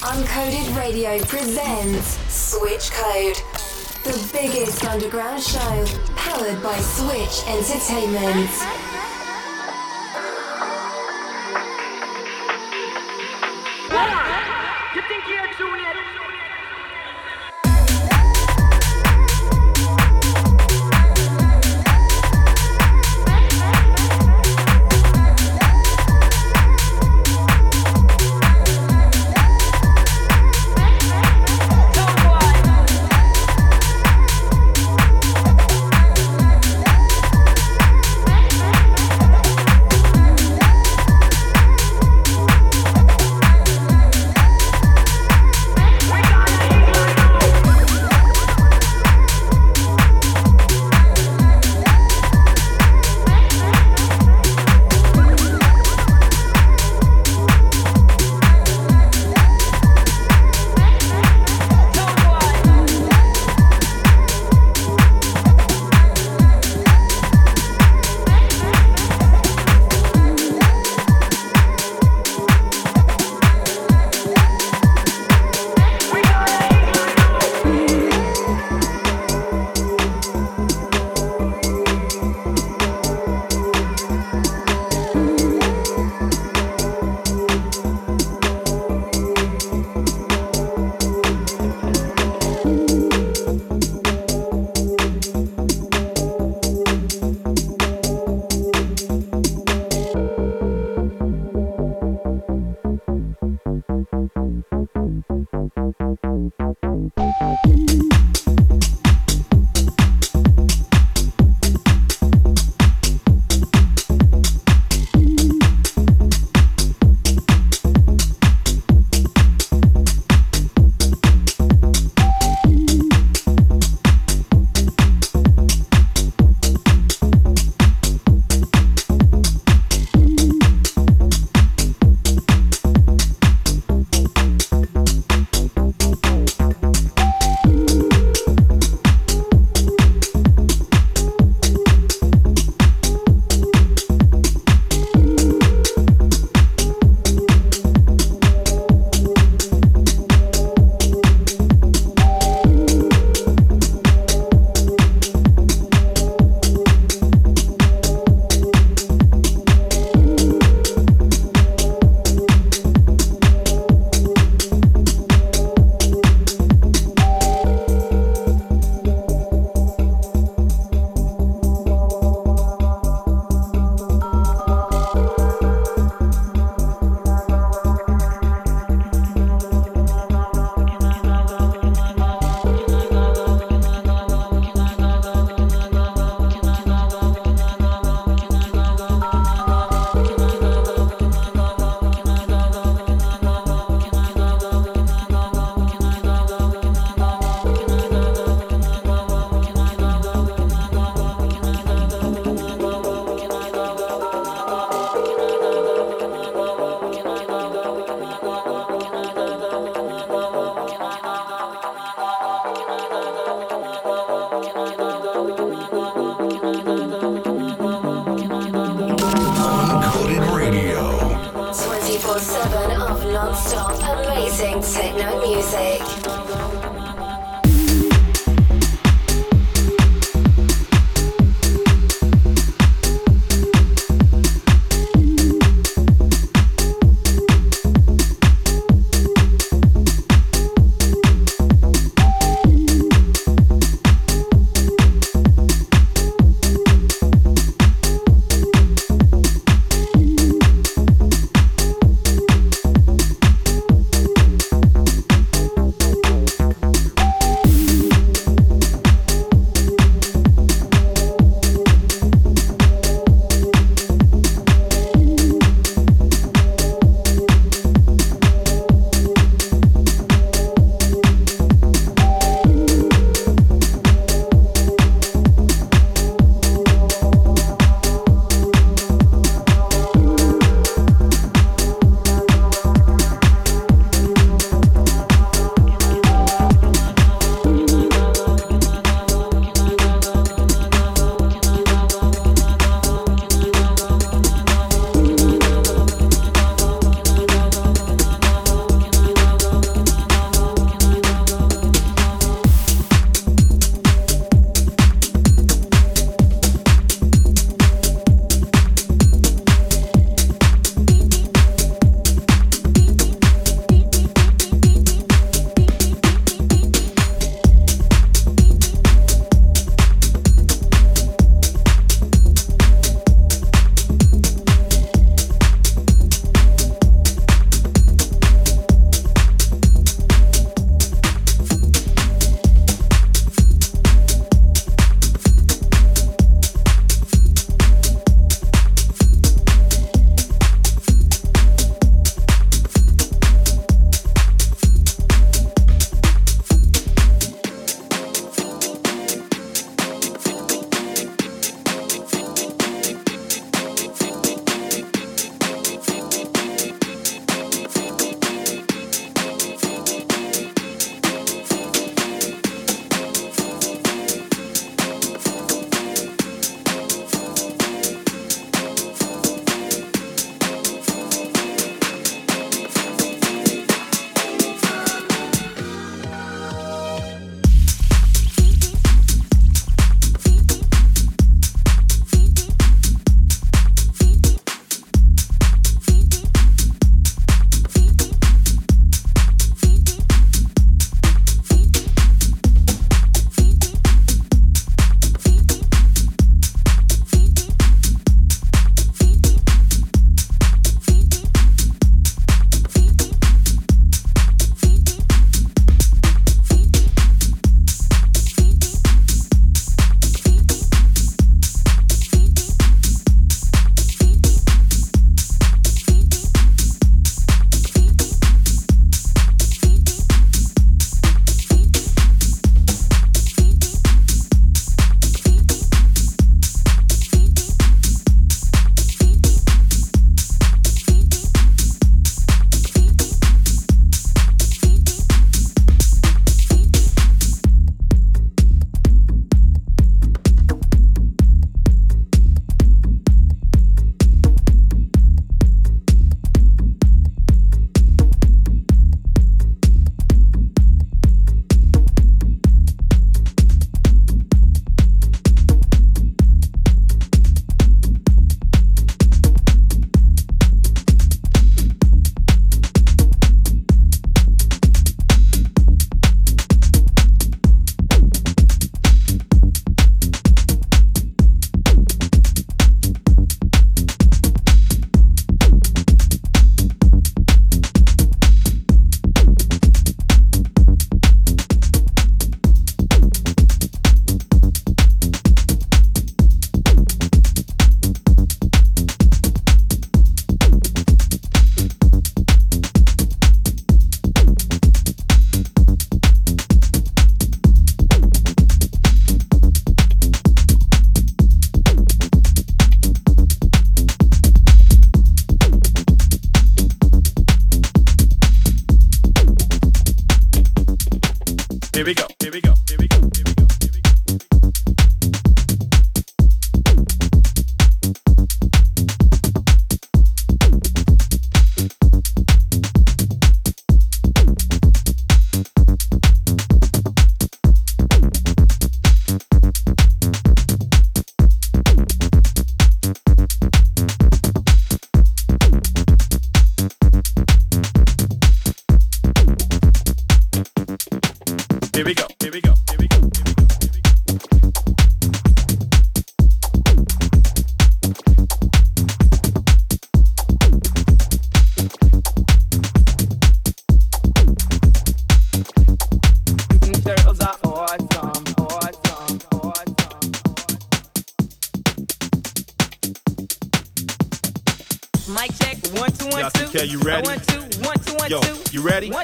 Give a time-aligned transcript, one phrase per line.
[0.00, 3.34] Uncoded Radio presents Switch Code,
[4.04, 8.87] the biggest underground show powered by Switch Entertainment.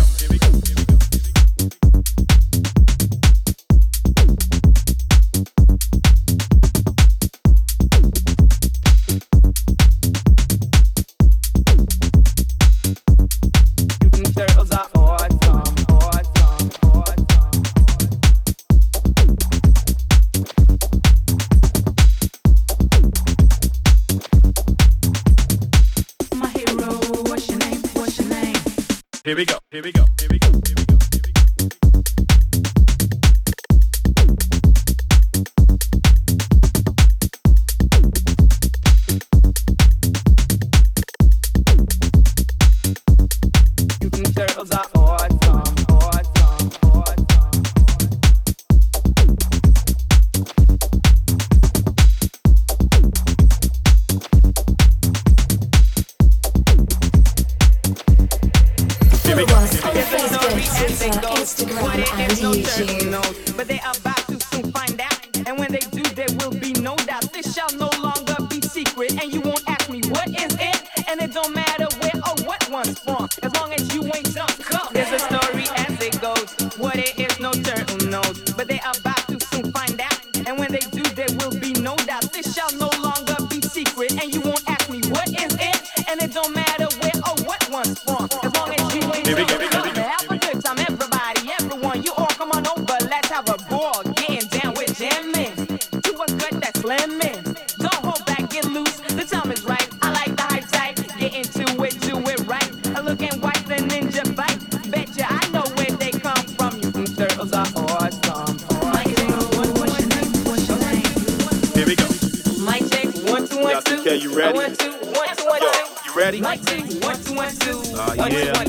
[114.10, 114.58] Okay, you ready?
[114.58, 115.72] One, two, one, two, one, Yo,
[116.04, 116.42] you ready?
[116.42, 117.80] One, two, one, two, one, two.
[117.96, 118.64] Uh, yeah.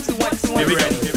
[0.58, 1.09] Here we go.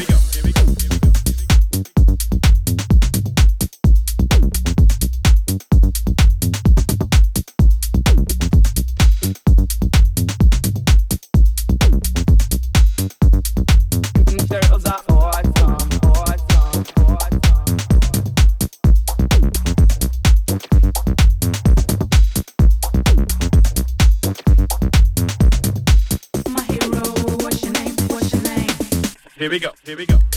[29.86, 30.33] Here we go.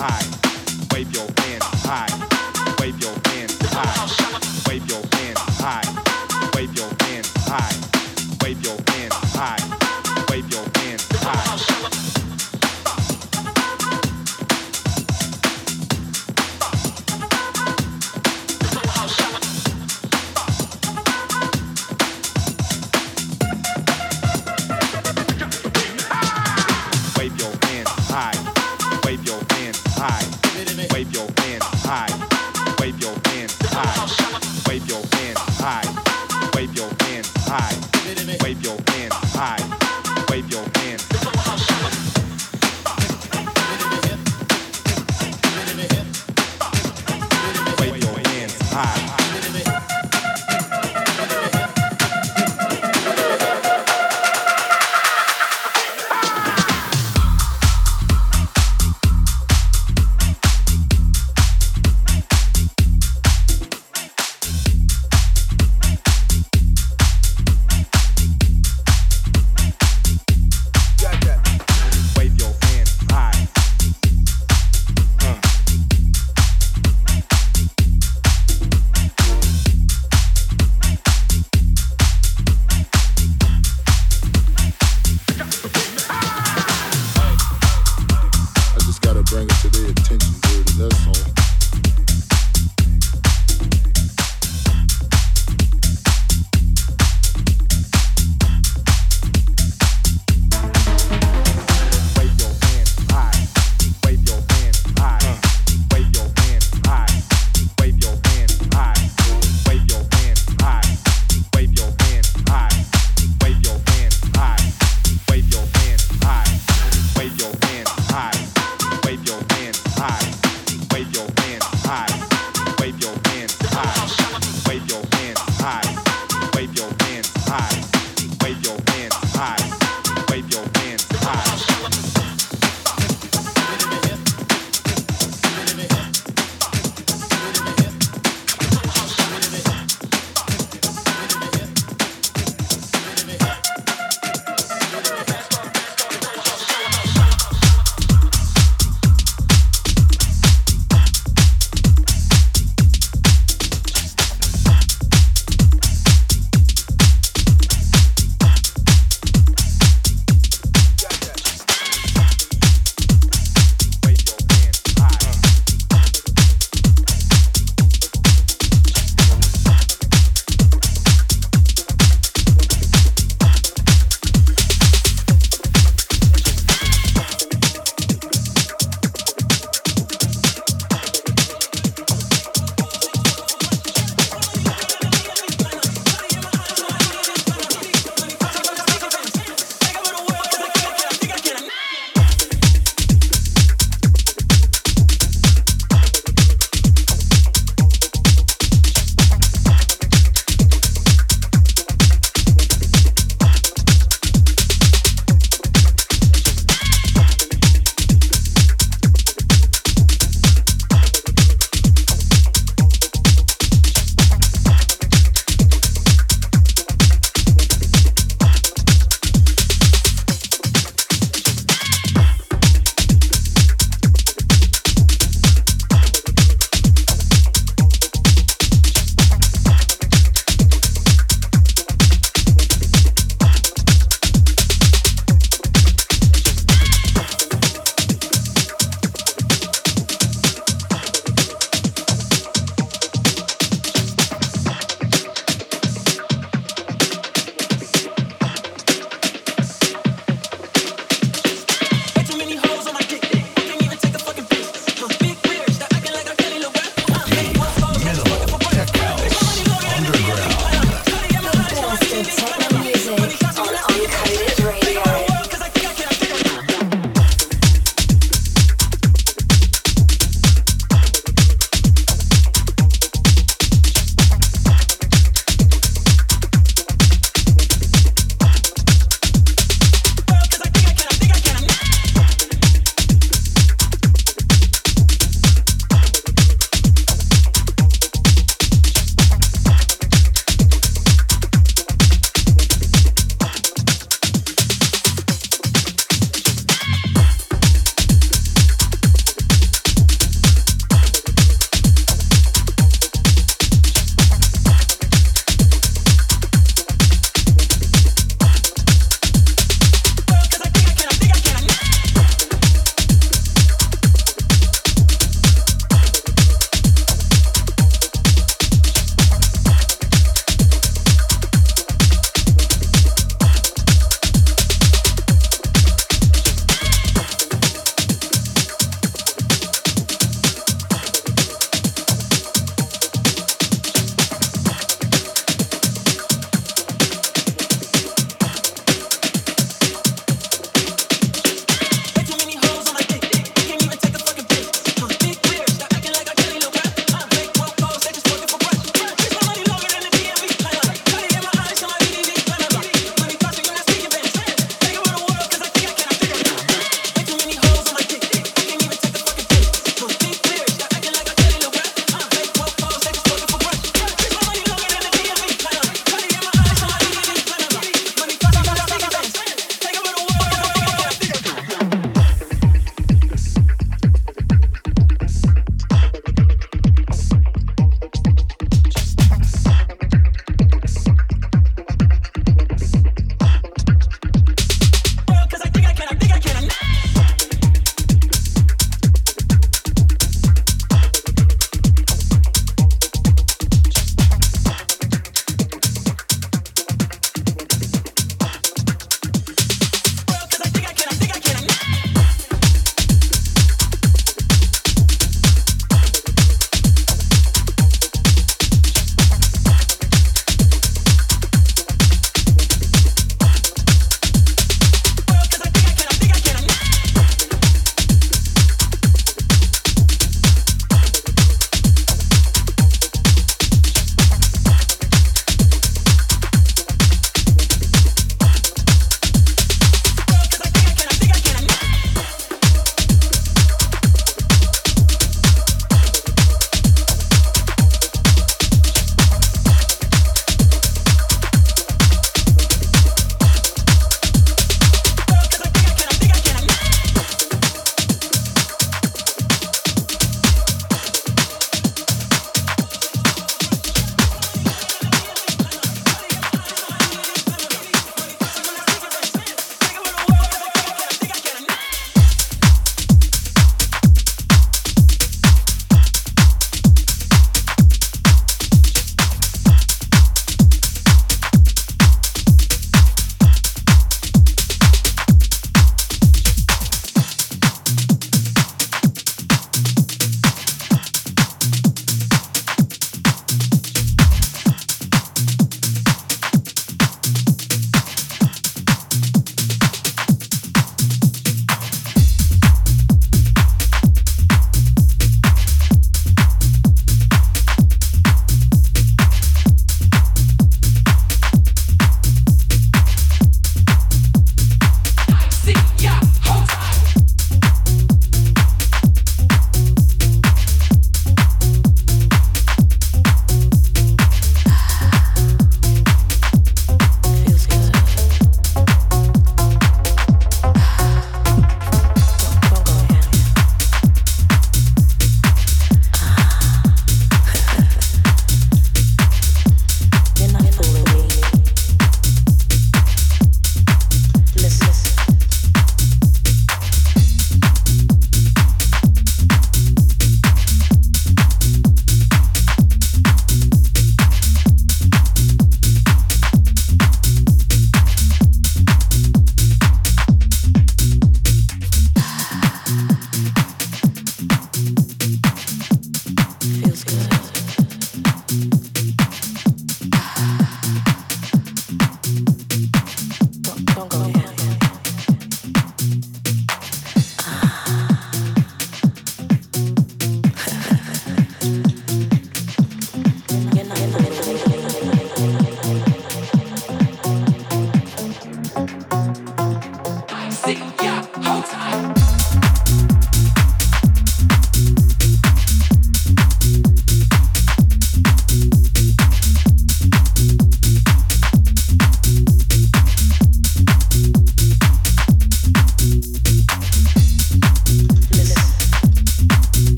[0.00, 0.39] high.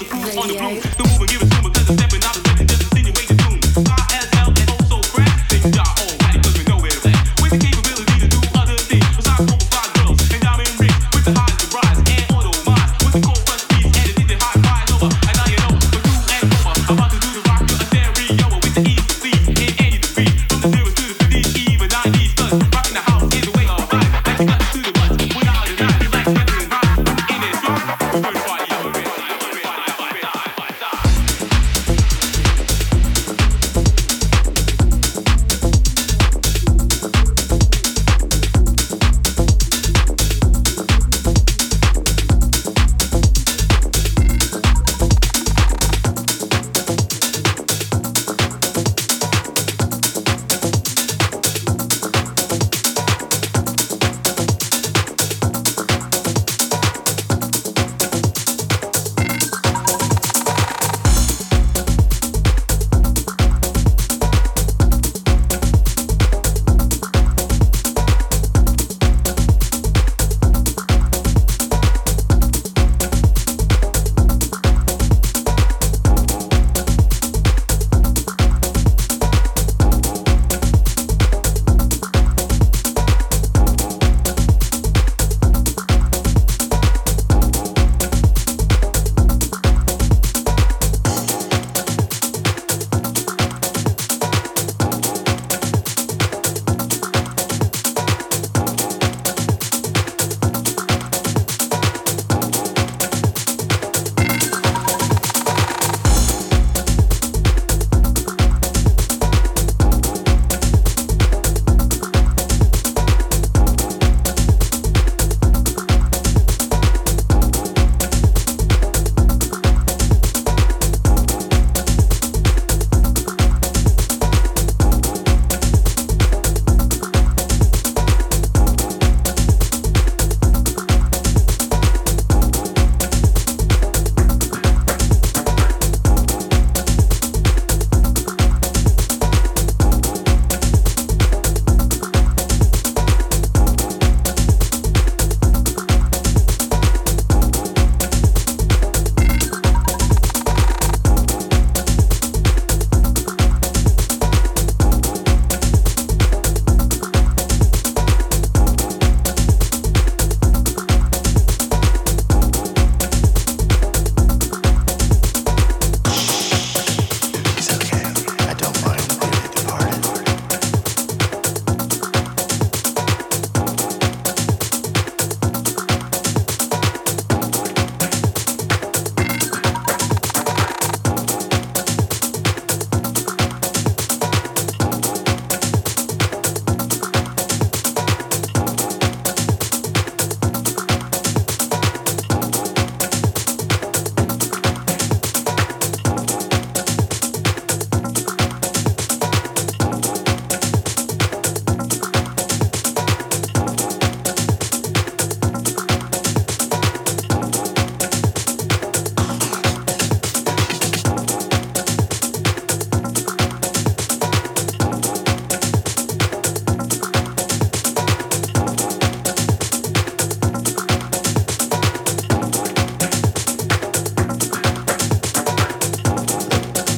[0.00, 1.07] on the blue.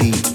[0.01, 0.30] deep.